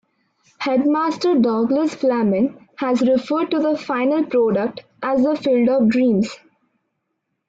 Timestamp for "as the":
5.03-5.35